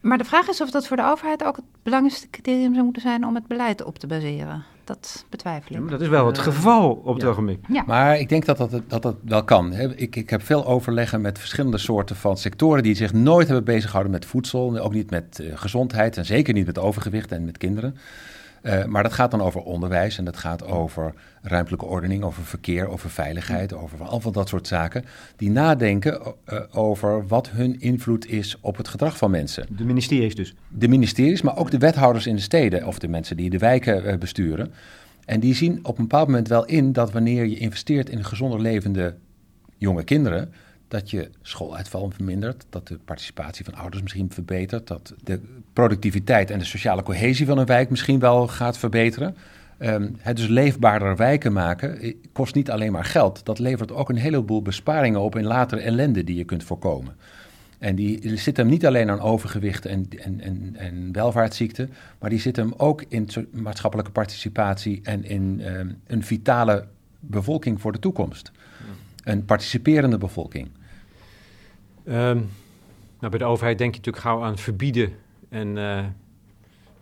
[0.00, 3.02] Maar de vraag is of dat voor de overheid ook het belangrijkste criterium zou moeten
[3.02, 4.64] zijn om het beleid op te baseren.
[4.86, 5.82] Dat betwijfel Ja, ik.
[5.82, 7.28] maar dat is wel het Eh, geval op het ja.
[7.28, 7.58] ogenblik.
[7.68, 7.82] Ja.
[7.86, 9.72] Maar ik denk dat dat, dat, dat wel kan.
[9.72, 9.96] hè.
[9.96, 14.12] Ik, ik heb veel overleggen met verschillende soorten van sectoren die zich nooit hebben bezighouden
[14.12, 14.78] met voedsel.
[14.78, 17.96] Ook niet met eh, gezondheid en zeker niet met overgewicht en met kinderen.
[18.66, 22.88] Eh, maar dat gaat dan over onderwijs en dat gaat over ruimtelijke ordening, over verkeer,
[22.88, 25.04] over veiligheid, over al van dat soort zaken.
[25.36, 29.66] Die nadenken eh, over wat hun invloed is op het gedrag van mensen.
[29.76, 30.54] De ministeries dus.
[30.68, 34.04] De ministeries, maar ook de wethouders in de steden of de mensen die de wijken
[34.04, 34.72] eh, besturen.
[35.24, 38.60] En die zien op een bepaald moment wel in dat wanneer je investeert in gezonder
[38.60, 39.14] levende
[39.76, 40.52] jonge kinderen,
[40.88, 45.40] dat je schooluitval vermindert, dat de participatie van ouders misschien verbetert, dat de
[45.72, 49.36] productiviteit en de sociale cohesie van een wijk misschien wel gaat verbeteren.
[49.78, 54.08] Ehm, het dus leefbaarder wijken maken eh, kost niet alleen maar geld, dat levert ook
[54.08, 57.16] een heleboel besparingen op in latere ellende die je kunt voorkomen.
[57.78, 62.40] En die zit hem niet alleen aan overgewicht en, en, en, en welvaartsziekten, maar die
[62.40, 66.84] zit hem ook in maatschappelijke participatie en in ehm, een vitale
[67.20, 68.52] bevolking voor de toekomst.
[69.26, 70.68] Een participerende bevolking.
[72.04, 72.36] Ehm,
[73.18, 75.12] nou, bij de overheid denk je natuurlijk gauw aan verbieden
[75.48, 75.98] en, eh,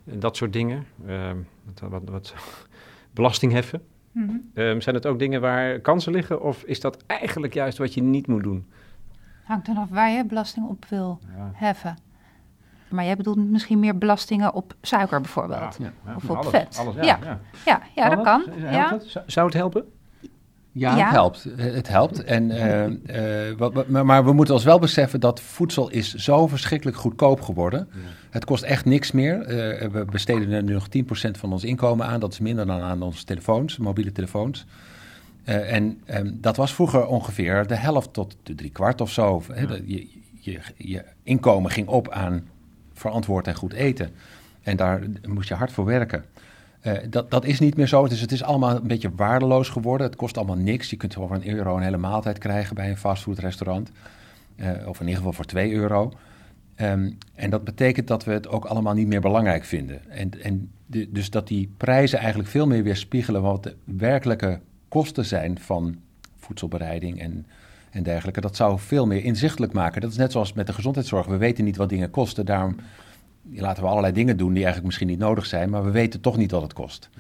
[0.05, 0.87] en dat soort dingen.
[1.07, 2.35] Ehm, wat, wat, wat,
[3.15, 3.83] belasting heffen.
[4.13, 4.31] Mhm.
[4.55, 8.03] Ehm, zijn het ook dingen waar kansen liggen of is dat eigenlijk juist wat je
[8.03, 8.67] niet moet doen?
[9.43, 11.51] Hangt dan af waar je belasting op wil Ja.
[11.55, 11.97] heffen.
[12.89, 15.77] Maar jij bedoelt misschien meer belastingen op suiker bijvoorbeeld.
[15.81, 16.77] Ja, ja, Of op alles, vet.
[16.79, 17.19] Alles, ja, Ja.
[17.23, 17.41] ja.
[17.65, 18.45] Ja, ja dat kan.
[19.27, 19.85] Zou het helpen?
[20.77, 21.05] Ja, Ja.
[21.05, 21.47] het helpt.
[21.57, 22.25] Het helpt.
[22.25, 26.97] En, eh, eh, wat- maar, we moeten ons wel beseffen dat voedsel is zo verschrikkelijk
[26.97, 27.89] goedkoop geworden.
[28.31, 29.41] Het kost echt niks meer.
[29.43, 32.21] Eh, we besteden er nu nog 10% van ons inkomen aan.
[32.21, 34.67] Dat is minder dan aan onze telefoons, mobiele telefoons.
[35.45, 39.43] Eh, en ehm, dat was vroeger ongeveer de helft tot de drie kwart of zo.
[39.87, 40.09] Je,
[40.41, 42.49] je, je inkomen ging op aan
[42.95, 44.11] verantwoord en goed eten.
[44.63, 46.25] En daar moest je hard voor werken.
[46.85, 48.09] Eh, dat, dat is niet meer zo.
[48.09, 50.07] Dus het is allemaal een beetje waardeloos geworden.
[50.07, 50.91] Het kost allemaal niks.
[50.91, 53.91] Je kunt voor een euro een hele maaltijd krijgen bij een fastfoodrestaurant.
[54.57, 56.13] Eh, of in ieder geval voor 2 euro.
[56.75, 60.11] Ehm, en dat betekent dat we het ook allemaal niet meer belangrijk vinden.
[60.11, 65.59] En, en dus dat die prijzen eigenlijk veel meer weerspiegelen wat de werkelijke kosten zijn
[65.59, 65.97] van
[66.37, 67.47] voedselbereiding en,
[67.91, 68.41] en dergelijke.
[68.41, 70.01] Dat zou veel meer inzichtelijk maken.
[70.01, 71.27] Dat is net zoals met de gezondheidszorg.
[71.27, 72.47] We weten niet wat dingen kosten.
[72.47, 72.77] Daarom
[73.53, 76.37] laten we allerlei dingen doen die eigenlijk misschien niet nodig zijn, maar we weten toch
[76.37, 77.11] niet wat het kost.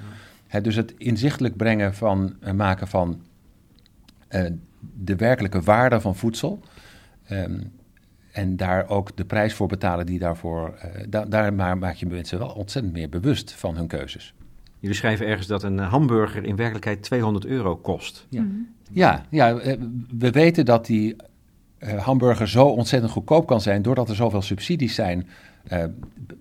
[0.46, 3.20] Hè, dus het inzichtelijk brengen van, eh, maken van
[4.28, 4.44] eh,
[4.96, 6.60] de werkelijke waarde van voedsel.
[7.24, 7.60] ehm,
[8.32, 10.74] en daar ook de prijs voor betalen die daarvoor.
[11.08, 14.34] da- daar ma- maak je mensen wel ontzettend meer bewust van hun keuzes.
[14.78, 18.26] Jullie schrijven ergens dat een hamburger in werkelijkheid 200 euro kost.
[18.30, 18.46] Ja.
[18.90, 19.54] Ja, ja
[20.18, 21.16] we weten dat die
[21.78, 25.28] hamburger zo ontzettend goedkoop kan zijn doordat er zoveel subsidies zijn.
[25.68, 25.82] eh,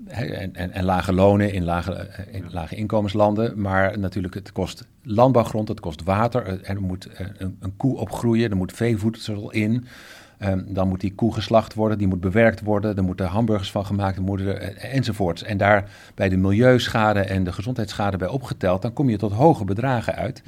[0.07, 3.61] en, en, en lage lonen in lage, eh, in lage inkomenslanden.
[3.61, 6.43] Maar natuurlijk, het kost landbouwgrond, het kost water.
[6.45, 9.85] eh, Er moet eh, een, een koe opgroeien, er moet veevoedsel in.
[10.37, 12.95] Ehm, dan moet die koe geslacht worden, die moet bewerkt worden.
[12.97, 15.43] Er moeten hamburgers van gemaakt worden, eh, enzovoorts.
[15.43, 19.65] En daar bij de milieuschade en de gezondheidsschade bij opgeteld, dan kom je tot hoge
[19.65, 20.43] bedragen uit.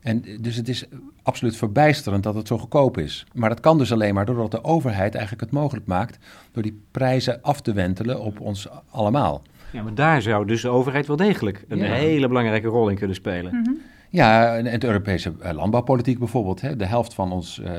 [0.00, 0.84] En eh, dus het is
[1.24, 3.26] absoluut verbijsterend dat het zo goedkoop is.
[3.32, 6.18] Maar dat kan dus alleen maar doordat de overheid eigenlijk het mogelijk maakt
[6.52, 9.42] door die prijzen af te wentelen op ons allemaal.
[9.70, 11.84] Ja, maar daar zou dus de overheid wel degelijk een Ja.
[11.92, 13.54] hele belangrijke rol in kunnen spelen.
[13.54, 13.70] Mhm.
[14.10, 16.60] Ja, en de Europese eh, landbouwpolitiek bijvoorbeeld.
[16.60, 16.76] Hè.
[16.76, 17.72] De helft van ons eh,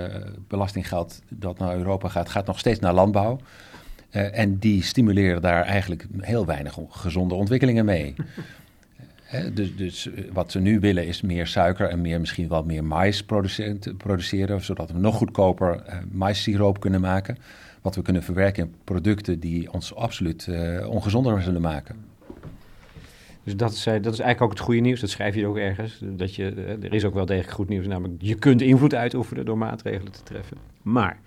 [0.48, 3.38] belastinggeld dat naar Europa gaat, gaat nog steeds naar landbouw.
[4.10, 8.16] Eh, en die stimuleren daar eigenlijk heel weinig on- gezonde ontwikkelingen mee.
[9.54, 12.84] Dus dus eh, wat ze nu willen is meer suiker en meer, misschien wel meer
[12.84, 13.24] mais
[13.98, 17.38] produceren, zodat we nog goedkoper eh maissiroop kunnen maken.
[17.82, 21.96] Wat we kunnen verwerken in producten die ons absoluut eh, ongezonder zullen maken.
[23.44, 25.00] Dus dat is, dat is eigenlijk ook het goede nieuws.
[25.00, 26.00] Dat schrijf je ook ergens.
[26.04, 27.88] Dat je, er is ook wel degelijk goed nieuws.
[27.88, 30.58] Namelijk, je kunt invloed uitoefenen door maatregelen te treffen.
[30.82, 31.20] Maar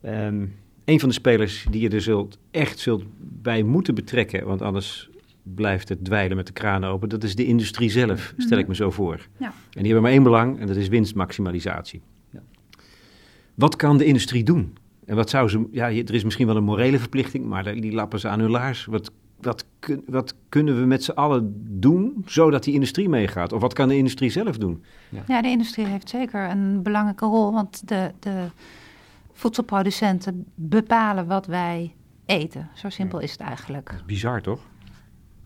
[0.00, 0.46] ehm,
[0.84, 4.46] een van de spelers die je er zult, echt zult bij moeten betrekken...
[4.46, 5.10] want anders
[5.42, 7.08] blijft het dweilen met de kraan open...
[7.08, 9.28] dat is de industrie zelf, stel ik me zo voor.
[9.36, 9.46] Ja.
[9.46, 9.52] En
[9.82, 12.02] die hebben maar één belang en dat is winstmaximalisatie.
[12.30, 12.40] Ja.
[13.54, 14.76] Wat kan de industrie doen?
[15.04, 15.68] En wat zou ze...
[15.70, 17.46] Ja, er is misschien wel een morele verplichting...
[17.46, 18.84] maar die lappen ze aan hun laars.
[18.84, 23.52] Wat wat, kun- wat kunnen we met z'n allen doen zodat die industrie meegaat?
[23.52, 24.84] Of wat kan de industrie zelf doen?
[25.28, 28.46] Ja, de industrie heeft zeker een belangrijke rol, want de, de
[29.32, 31.94] voedselproducenten bepalen wat wij
[32.26, 32.68] eten.
[32.74, 33.94] Zo simpel is het eigenlijk.
[34.06, 34.60] Bizar toch?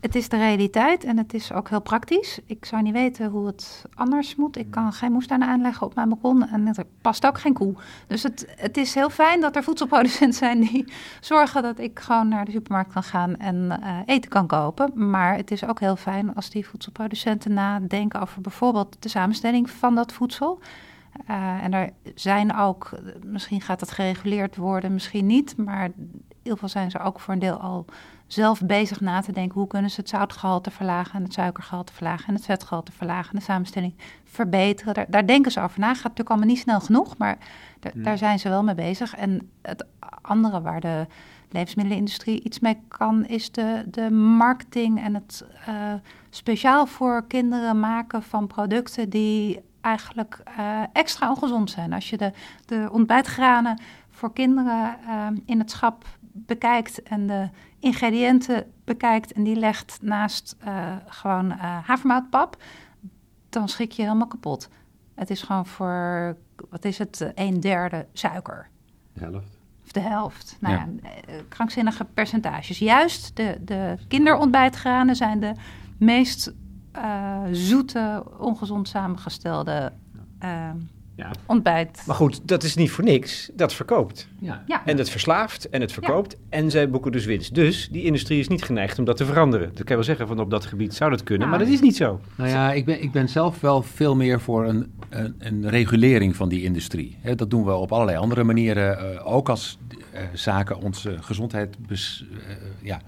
[0.07, 2.39] Het is de realiteit en het is ook heel praktisch.
[2.45, 4.57] Ik zou niet weten hoe het anders moet.
[4.57, 7.73] Ik kan geen moestuin aanleggen op mijn balkon en er past ook geen koe.
[8.07, 12.27] Dus het, het is heel fijn dat er voedselproducenten zijn die zorgen dat ik gewoon
[12.27, 15.09] naar de supermarkt kan gaan en uh, eten kan kopen.
[15.09, 19.95] Maar het is ook heel fijn als die voedselproducenten nadenken over bijvoorbeeld de samenstelling van
[19.95, 20.59] dat voedsel.
[21.29, 22.89] Uh, en er zijn ook,
[23.25, 27.33] misschien gaat dat gereguleerd worden, misschien niet, maar in ieder geval zijn ze ook voor
[27.33, 27.85] een deel al
[28.27, 32.27] zelf bezig na te denken hoe kunnen ze het zoutgehalte verlagen en het suikergehalte verlagen
[32.27, 34.93] en het vetgehalte verlagen en de samenstelling verbeteren.
[34.93, 35.87] Daar, daar denken ze over na.
[35.87, 37.37] Gaat natuurlijk allemaal niet snel genoeg, maar
[37.91, 38.03] hmm.
[38.03, 39.15] daar zijn ze wel mee bezig.
[39.15, 39.85] En het
[40.21, 41.07] andere waar de
[41.49, 45.93] levensmiddelenindustrie iets mee kan, is de, de marketing en het uh,
[46.29, 51.93] speciaal voor kinderen maken van producten die eigenlijk uh, extra ongezond zijn.
[51.93, 52.31] Als je de,
[52.65, 57.49] de ontbijtgranen voor kinderen uh, in het schap bekijkt en de
[57.87, 62.63] ingrediënten bekijkt en die legt naast uh, gewoon uh, havermoutpap,
[63.49, 64.69] dan schrik je helemaal kapot.
[65.15, 66.37] Het is gewoon voor,
[66.69, 68.69] wat is het, een derde suiker.
[69.13, 69.57] De helft.
[69.83, 70.57] Of de helft.
[70.59, 70.87] Nou ja.
[71.01, 72.79] eh, krankzinnige percentages.
[72.79, 75.51] Juist de, de kinderontbijtgranen zijn de
[75.97, 76.53] meest
[76.95, 79.93] uh, zoete, ongezond samengestelde
[80.43, 80.69] uh,
[81.17, 81.31] ja.
[81.45, 82.03] ontbijt.
[82.05, 83.49] Maar goed, dat is niet voor niks.
[83.53, 84.27] Dat verkoopt.
[84.39, 84.63] Ja.
[84.67, 84.85] ja.
[84.85, 86.31] En dat verslaaft en het verkoopt.
[86.31, 86.57] Ja.
[86.57, 87.55] En zij boeken dus winst.
[87.55, 89.67] Dus die industrie is niet geneigd om dat te veranderen.
[89.67, 91.81] Dat kan je wel zeggen van op dat gebied zou dat kunnen, maar dat is
[91.81, 92.19] niet zo.
[92.35, 96.35] Nou ja, ik ben, ik ben zelf wel veel meer voor een, een, een regulering
[96.35, 97.17] van die industrie.
[97.21, 99.13] He, dat doen we op allerlei andere manieren.
[99.13, 99.77] Uh, ook als
[100.13, 102.37] uh, zaken onze gezondheid bes, uh,
[102.81, 103.01] ja,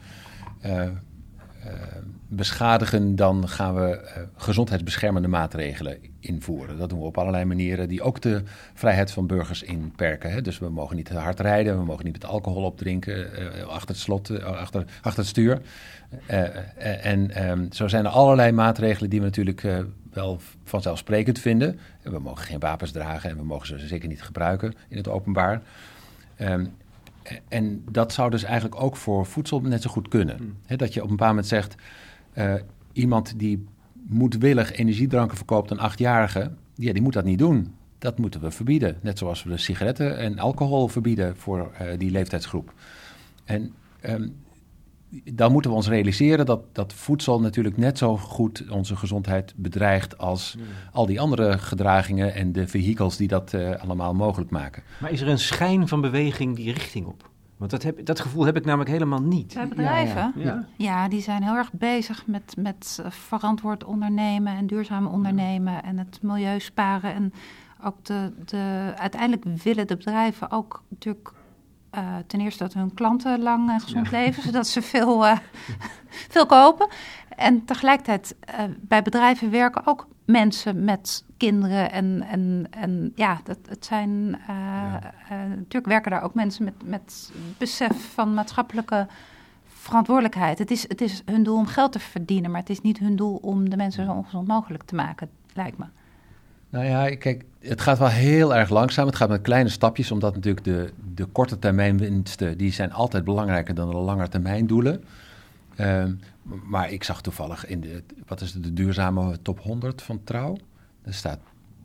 [2.32, 6.78] beschadigen, dan gaan we uh, gezondheidsbeschermende maatregelen invoeren.
[6.78, 10.32] Dat doen we op allerlei manieren die ook de vrijheid van burgers inperken.
[10.32, 10.42] Hè.
[10.42, 13.88] Dus we mogen niet te hard rijden, we mogen niet met alcohol opdrinken uh, achter
[13.88, 15.62] het slot, uh, achter, achter het stuur.
[17.02, 19.68] en um, zo zijn er allerlei maatregelen die we natuurlijk
[20.14, 21.80] wel vanzelfsprekend vinden.
[22.02, 25.62] We mogen geen wapens dragen en we mogen ze zeker niet gebruiken in het openbaar.
[26.42, 26.74] Um,
[27.48, 30.38] en dat zou dus eigenlijk ook voor voedsel net zo goed kunnen.
[30.38, 30.78] Hmm.
[30.78, 31.76] dat je op een bepaald moment zegt,
[32.34, 32.54] uh,
[32.94, 33.66] iemand die
[34.08, 37.74] moedwillig energiedranken verkoopt aan achtjarigen, ja, die moet dat niet doen.
[37.98, 38.98] Dat moeten we verbieden.
[39.02, 42.74] Net zoals we de sigaretten en alcohol verbieden voor uh, die leeftijdsgroep.
[43.46, 43.74] En
[44.06, 44.36] um,
[45.34, 50.18] dan moeten we ons realiseren dat, dat voedsel natuurlijk net zo goed onze gezondheid bedreigt
[50.18, 50.64] als hmm.
[50.92, 54.84] al die andere gedragingen en de vehikels die dat uh, allemaal mogelijk maken.
[54.98, 57.30] Maar is er een schijn van beweging die richting op?
[57.60, 59.54] Want dat, heb, dat gevoel heb ik namelijk helemaal niet.
[59.54, 60.34] Bij bedrijven?
[60.36, 60.66] Ja, ja.
[60.76, 66.20] ja, die zijn heel erg bezig met, met verantwoord ondernemen en duurzaam ondernemen en het
[66.22, 67.14] milieu sparen.
[67.14, 67.34] En
[67.84, 71.32] ook de, de, uiteindelijk willen de bedrijven ook natuurlijk
[71.96, 75.38] uh, ten eerste dat hun klanten lang en gezond leven, zodat ze veel, uh,
[76.34, 76.88] veel kopen.
[77.30, 81.92] En tegelijkertijd uh, bij bedrijven werken ook mensen met kinderen.
[81.92, 84.40] En, en, en ja, dat, het zijn.
[84.48, 85.14] Ja.
[85.30, 89.08] natuurlijk werken daar ook mensen met, met besef van maatschappelijke
[89.66, 90.58] verantwoordelijkheid.
[90.58, 93.16] Het is, het is hun doel om geld te verdienen, maar het is niet hun
[93.16, 95.86] doel om de mensen zo ongezond mogelijk te maken, lijkt me.
[96.70, 99.06] Nou ja, kijk, het gaat wel heel erg langzaam.
[99.06, 102.58] Het gaat met kleine stapjes, omdat natuurlijk de, de korte termijn winsten...
[102.58, 105.04] die zijn altijd belangrijker dan de lange termijn doelen.
[105.80, 106.04] Uh,
[106.44, 110.58] maar ik zag toevallig in de, wat is het, de duurzame top 100 van Trouw.
[111.04, 111.40] Daar staat,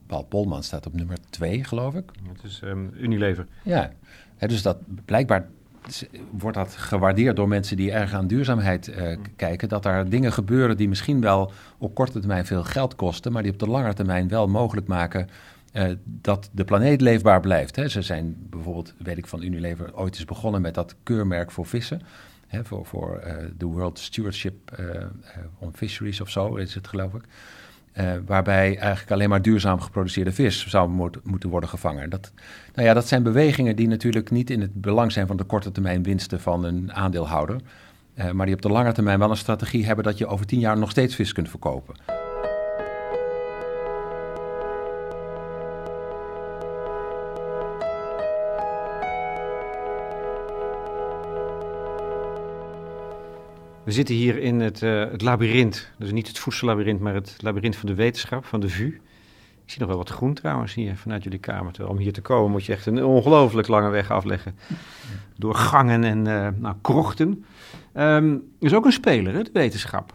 [0.06, 2.10] Paul Polman staat op nummer 2, geloof ik.
[2.32, 3.46] Het is um, Unilever.
[3.62, 3.92] Ja,
[4.38, 5.48] dus dat blijkbaar
[6.30, 9.68] wordt dat gewaardeerd door mensen die erg aan duurzaamheid uh, kijken.
[9.68, 13.52] Dat er dingen gebeuren die misschien wel op korte termijn veel geld kosten, maar die
[13.52, 15.28] op de lange termijn wel mogelijk maken
[15.72, 17.76] uh, dat de planeet leefbaar blijft.
[17.76, 17.88] Hè.
[17.88, 22.02] Ze zijn bijvoorbeeld, weet ik van Unilever, ooit eens begonnen met dat keurmerk voor vissen.
[22.46, 24.78] Hè, voor voor uh, de World Stewardship
[25.58, 27.22] on Fisheries of zo is het geloof ik.
[28.00, 32.10] Uh, waarbij eigenlijk alleen maar duurzaam geproduceerde vis zou moet, moeten worden gevangen.
[32.10, 32.32] Dat,
[32.74, 35.72] nou ja, dat zijn bewegingen die natuurlijk niet in het belang zijn van de korte
[35.72, 37.60] termijn winsten van een aandeelhouder.
[38.14, 40.60] Uh, maar die op de lange termijn wel een strategie hebben dat je over tien
[40.60, 42.23] jaar nog steeds vis kunt verkopen.
[53.84, 55.90] We zitten hier in het, uh, het labyrint.
[55.98, 59.00] Dus niet het voedsellabyrint, maar het labyrint van de wetenschap, van de VU.
[59.64, 61.72] Ik zie nog wel wat groen trouwens hier vanuit jullie kamer.
[61.72, 64.54] Terwijl om hier te komen moet je echt een ongelooflijk lange weg afleggen.
[65.36, 67.44] Door gangen en uh, nou, krochten.
[67.94, 70.14] Um, er is ook een speler, hè, de wetenschap.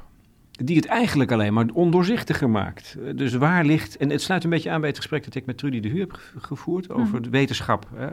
[0.52, 2.98] Die het eigenlijk alleen maar ondoorzichtiger maakt.
[3.16, 3.98] Dus waar ligt.
[3.98, 6.00] En het sluit een beetje aan bij het gesprek dat ik met Trudy de Hu
[6.00, 6.90] heb gevoerd.
[6.90, 7.22] over mhm.
[7.22, 7.88] de wetenschap.
[7.96, 8.08] Hè,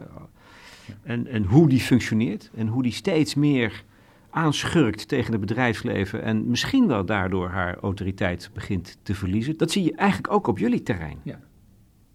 [1.02, 2.50] en, en hoe die functioneert.
[2.56, 3.84] En hoe die steeds meer
[4.37, 9.57] aanschurkt tegen het bedrijfsleven en misschien wel daardoor haar autoriteit begint te verliezen.
[9.57, 11.18] Dat zie je eigenlijk ook op jullie terrein.
[11.22, 11.38] Ja.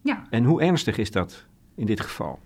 [0.01, 0.23] Ja.
[0.29, 2.39] En hoe ernstig is dat in dit geval?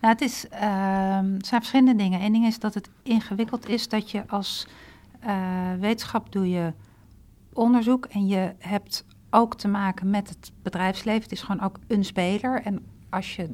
[0.00, 2.22] Nou, het, is, ehm, het zijn verschillende dingen.
[2.22, 4.66] Eén ding is dat het ingewikkeld is dat je als
[5.20, 6.72] eh, wetenschap doe je
[7.52, 11.22] onderzoek en je hebt ook te maken met het bedrijfsleven.
[11.22, 12.62] Het is gewoon ook een speler.
[12.62, 13.50] En als je,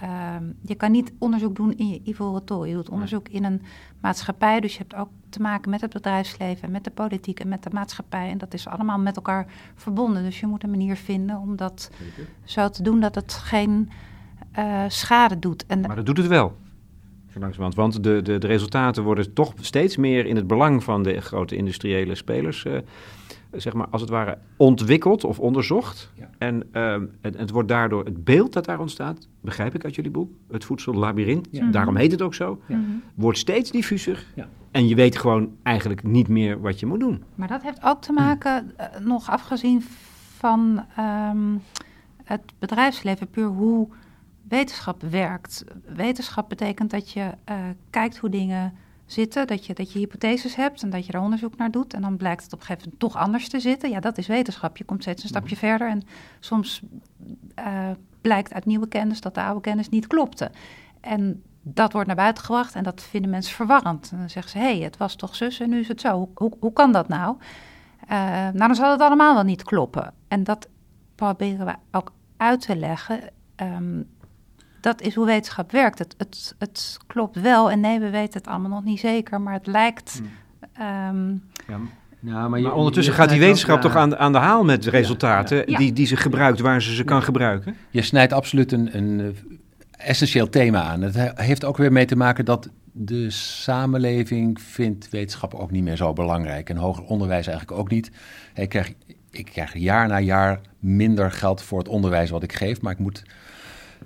[0.00, 2.68] ehm, je kan niet onderzoek doen in je ivoren toren.
[2.68, 3.62] Je doet onderzoek in een
[4.00, 4.60] maatschappij.
[4.60, 7.62] Dus je hebt ook te maken met het bedrijfsleven en met de politiek en met
[7.62, 8.30] de maatschappij.
[8.30, 10.22] En dat is allemaal met elkaar verbonden.
[10.22, 11.90] Dus je moet een manier vinden om dat
[12.44, 13.90] zo te doen dat het geen
[14.52, 15.66] eh, schade doet.
[15.66, 16.56] En Maar dat doet het wel.
[17.74, 21.56] Want de, de, de resultaten worden toch steeds meer in het belang van de grote
[21.56, 22.78] industriële spelers, eh,
[23.52, 26.10] zeg maar, als het ware, ontwikkeld of onderzocht.
[26.14, 26.30] Ja.
[26.38, 30.10] En ehm, het, het wordt daardoor, het beeld dat daar ontstaat, begrijp ik uit jullie
[30.10, 31.70] boek, het voedsellabyrinth, Ja.
[31.70, 32.76] daarom heet het ook zo, Ja.
[32.76, 32.90] Mhm.
[33.14, 34.26] wordt steeds diffuser.
[34.34, 34.48] Ja.
[34.70, 37.22] En je weet gewoon eigenlijk niet meer wat je moet doen.
[37.34, 39.82] Maar dat heeft ook te maken, eh, nog afgezien
[40.36, 41.54] van ehm,
[42.24, 43.88] het bedrijfsleven, puur hoe
[44.48, 45.64] wetenschap werkt.
[45.94, 47.56] Wetenschap betekent dat je eh,
[47.90, 48.72] kijkt hoe dingen
[49.06, 51.94] zitten, dat je, dat je hypotheses hebt en dat je er onderzoek naar doet.
[51.94, 53.90] En dan blijkt het op een gegeven moment toch anders te zitten.
[53.90, 54.76] Ja, dat is wetenschap.
[54.76, 56.02] Je komt steeds een stapje verder en
[56.40, 56.82] soms
[57.54, 57.90] eh,
[58.20, 60.50] blijkt uit nieuwe kennis dat de oude kennis niet klopte.
[61.00, 64.10] En dat wordt naar buiten gebracht en dat vinden mensen verwarrend.
[64.12, 66.12] En dan zeggen ze, hé, hey, het was toch zus en nu is het zo.
[66.16, 67.36] Hoe, hoe, hoe kan dat nou?
[68.08, 70.12] Eh, nou, dan zal het allemaal wel niet kloppen.
[70.28, 70.68] En dat
[71.14, 73.20] proberen we ook uit te leggen.
[73.56, 74.02] Ehm,
[74.86, 75.98] dat is hoe wetenschap werkt.
[75.98, 79.52] Het, het, het klopt wel en nee, we weten het allemaal nog niet zeker, maar
[79.52, 80.20] het lijkt...
[80.72, 81.30] ehm,
[82.20, 85.78] Ja, Maar ondertussen gaat die wetenschap toch aan, de- aan de haal met resultaten ja.
[85.78, 87.76] Die, die ze gebruikt waar ze ze kan gebruiken.
[87.90, 91.02] Je snijdt absoluut een, een eh, essentieel thema aan.
[91.02, 95.82] Het he- heeft ook weer mee te maken dat de samenleving vindt wetenschap ook niet
[95.82, 96.70] meer zo belangrijk.
[96.70, 98.10] En hoger onderwijs eigenlijk ook niet.
[98.54, 98.92] Ik krijg,
[99.30, 102.98] ik krijg jaar na jaar minder geld voor het onderwijs wat ik geef, maar ik
[102.98, 103.22] moet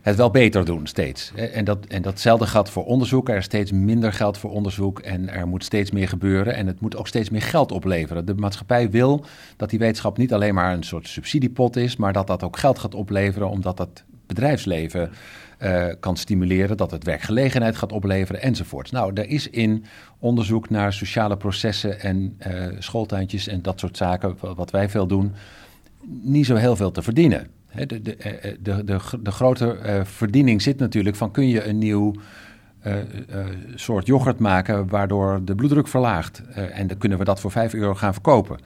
[0.00, 1.32] het wel beter doen steeds.
[1.34, 3.28] En, dat, en datzelfde geldt voor onderzoek.
[3.28, 6.54] Er is steeds minder geld voor onderzoek en er moet steeds meer gebeuren.
[6.54, 8.24] En het moet ook steeds meer geld opleveren.
[8.24, 9.24] De maatschappij wil
[9.56, 12.78] dat die wetenschap niet alleen maar een soort subsidiepot is, maar dat dat ook geld
[12.78, 15.10] gaat opleveren, omdat dat bedrijfsleven
[15.58, 18.92] eh, kan stimuleren, dat het werkgelegenheid gaat opleveren enzovoort.
[18.92, 19.84] Nou, er is in
[20.18, 25.06] onderzoek naar sociale processen en eh, schooltuintjes en dat soort zaken, wa- wat wij veel
[25.06, 25.32] doen,
[26.22, 27.46] niet zo heel veel te verdienen.
[27.74, 31.78] De, de, eh, de, de, de grote eh, verdiening zit natuurlijk van kun je een
[31.78, 32.14] nieuw
[32.80, 36.42] eh, eh, soort yoghurt maken waardoor de bloeddruk verlaagt.
[36.54, 38.58] Eh, en dan kunnen we dat voor 5 euro gaan verkopen.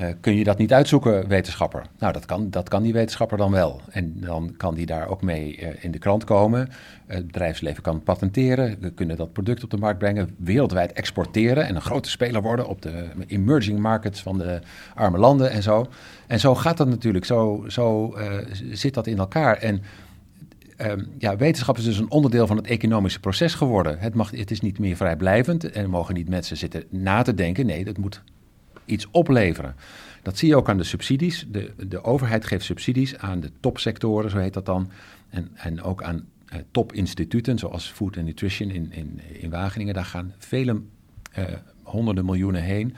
[0.00, 1.82] Eh, kun je dat niet uitzoeken, wetenschapper?
[1.98, 3.80] Nou, dat kan, dat kan die wetenschapper dan wel.
[3.90, 6.68] En dan kan die daar ook mee eh, in de krant komen.
[7.06, 8.76] Het bedrijfsleven kan patenteren.
[8.80, 12.68] We kunnen dat product op de markt brengen, wereldwijd exporteren en een grote speler worden
[12.68, 14.60] op de emerging markets van de
[14.94, 15.86] arme landen en zo.
[16.26, 18.38] En zo gaat dat natuurlijk, zo, zo eh,
[18.72, 19.56] zit dat in elkaar.
[19.56, 19.82] En
[20.76, 23.98] Ehm, ja, wetenschap is dus een onderdeel van het economische proces geworden.
[23.98, 27.66] Het, mag, het is niet meer vrijblijvend en mogen niet mensen zitten na te denken.
[27.66, 28.22] Nee, dat moet
[28.90, 29.74] iets opleveren.
[30.22, 31.46] Dat zie je ook aan de subsidies.
[31.48, 34.90] De, de overheid geeft subsidies aan de topsectoren, zo heet dat dan.
[35.28, 39.94] En, en ook aan eh, topinstituten, zoals Food and Nutrition in, in, in Wageningen.
[39.94, 40.80] Daar gaan vele
[41.32, 41.44] eh,
[41.82, 42.94] honderden miljoenen heen.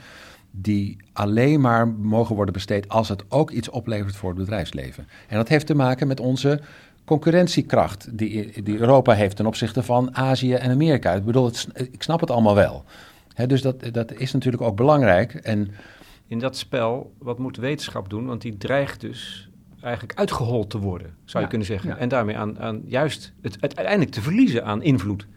[0.51, 5.07] Die alleen maar mogen worden besteed als het ook iets oplevert voor het bedrijfsleven.
[5.27, 6.61] En dat heeft te maken met onze
[7.05, 11.13] concurrentiekracht die, die Europa heeft ten opzichte van Azië en Amerika.
[11.13, 11.51] Ik bedoel,
[11.91, 12.85] ik snap het allemaal wel.
[13.47, 15.33] Dus dat, dat is natuurlijk ook belangrijk.
[15.33, 15.71] En
[16.27, 18.25] In dat spel, wat moet wetenschap doen?
[18.25, 19.49] Want die dreigt dus
[19.81, 21.89] eigenlijk uitgehold te worden, zou je kunnen zeggen.
[21.89, 21.97] ja.
[21.97, 25.27] En daarmee aan, aan juist het uiteindelijk te verliezen aan invloed.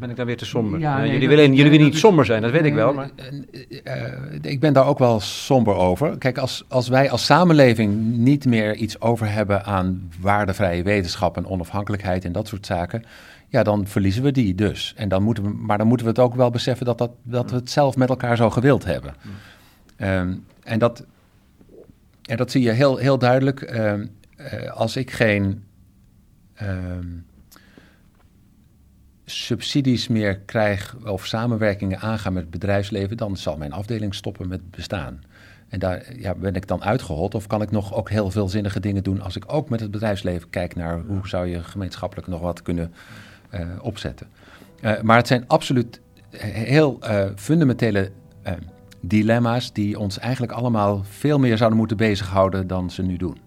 [0.00, 0.80] Ben ik dan weer te somber?
[0.80, 2.94] Ja, Eh, nee, jullie willen, jullie willen niet somber zijn, dat weet ik wel.
[2.94, 3.10] Maar...
[3.16, 6.18] Eh, eh, ik ben daar ook wel somber over.
[6.18, 11.46] Kijk, als, als wij als samenleving niet meer iets over hebben aan waardevrije wetenschap en
[11.46, 13.04] onafhankelijkheid en dat soort zaken,
[13.48, 14.92] ja, dan verliezen we die dus.
[14.96, 17.50] En dan moeten we, maar dan moeten we het ook wel beseffen dat, dat, dat
[17.50, 19.14] we het zelf met elkaar zo gewild hebben.
[19.96, 21.04] Ehm, en, dat,
[22.22, 23.60] en dat zie je heel, heel duidelijk.
[23.60, 25.64] Ehm, eh, als ik geen
[26.54, 27.06] ehm,
[29.24, 34.70] subsidies meer krijg of samenwerkingen aangaan met het bedrijfsleven, dan zal mijn afdeling stoppen met
[34.70, 35.22] bestaan.
[35.68, 38.80] En daar ja, ben ik dan uitgehold of kan ik nog ook heel veel zinnige
[38.80, 42.40] dingen doen als ik ook met het bedrijfsleven kijk naar hoe zou je gemeenschappelijk nog
[42.40, 42.94] wat kunnen
[43.50, 44.26] eh, opzetten.
[44.80, 46.00] Eh, maar het zijn absoluut
[46.36, 48.10] heel eh, fundamentele
[49.00, 53.38] dilemma's die ons eigenlijk allemaal veel meer zouden moeten bezighouden dan ze nu doen.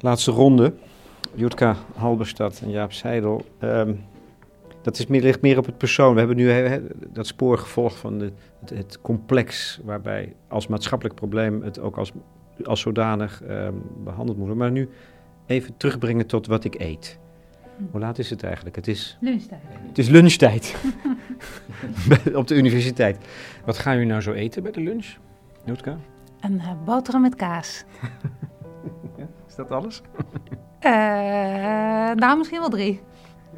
[0.00, 0.74] Laatste ronde.
[1.34, 3.44] Jutka Halberstad en Jaap Seidel.
[3.58, 3.92] Ehm,
[4.82, 6.12] dat is meer, ligt meer op het persoon.
[6.12, 6.80] We hebben nu
[7.12, 12.12] dat spoor gevolgd van de, het, het, complex, waarbij als maatschappelijk probleem het ook als,
[12.64, 13.74] als zodanig ehm,
[14.04, 14.56] behandeld moet worden.
[14.56, 14.88] Maar nu
[15.46, 17.18] even terugbrengen tot wat ik eet.
[17.90, 18.76] Hoe laat is het eigenlijk?
[18.76, 19.60] Het is Lunchtijd.
[19.88, 20.76] Het is lunchtijd
[22.34, 23.18] op de universiteit.
[23.64, 25.06] Wat gaan jullie nou zo eten bij de lunch,
[25.64, 25.96] Noetka?
[26.40, 27.84] Een uh, boterham met kaas.
[29.48, 30.02] is dat alles?
[30.80, 30.90] Uh,
[32.14, 33.00] nou, misschien wel drie.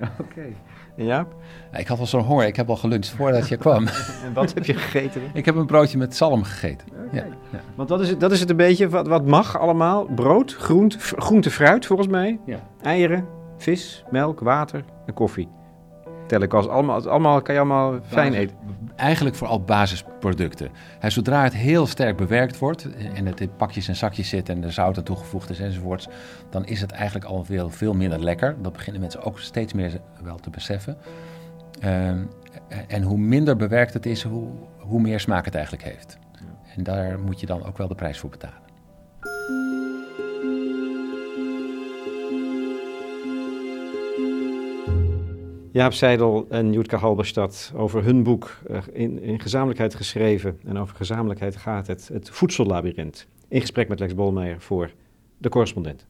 [0.25, 0.55] Oké.
[0.97, 1.35] En Jaap?
[1.73, 2.47] Ik had al zo'n honger.
[2.47, 3.87] Ik heb al geluncht voordat je kwam.
[4.25, 5.23] en wat heb je gegeten?
[5.35, 6.89] Ik heb een broodje met zalm gegeten.
[6.93, 7.09] Okay.
[7.13, 10.05] Ja, ja, Want dat is, het, dat is het een beetje, wat, wat mag allemaal?
[10.05, 12.41] Brood, groente, groente, fruit volgens mij.
[12.47, 12.59] Ja.
[12.83, 13.27] Eieren,
[13.57, 15.49] vis, melk, water en koffie.
[16.33, 18.57] Tel ik als allemaal, allemaal kan je allemaal fijn eten.
[18.97, 20.71] Eigenlijk vooral basisproducten.
[21.07, 24.73] Zodra het heel sterk bewerkt wordt en het in pakjes en zakjes zit en er
[24.73, 26.09] zout aan toegevoegd is enzovoorts,
[26.51, 28.57] dan is het eigenlijk al veel, veel minder lekker.
[28.63, 30.97] Dat beginnen mensen ook steeds meer wel te beseffen.
[31.85, 32.29] Um,
[32.89, 36.19] en hoe minder bewerkt het is, hoe, hoe meer smaak het eigenlijk heeft.
[36.77, 38.61] En daar moet je dan ook wel de prijs voor betalen.
[45.73, 48.59] Jaap Seidel en Jutka Halberstad over hun boek
[48.93, 50.59] in, in gezamenlijkheid geschreven.
[50.65, 53.27] En over gezamenlijkheid gaat het, het voedsellabyrint.
[53.49, 54.91] In gesprek met Lex Bolmeijer voor
[55.39, 56.07] De Correspondent.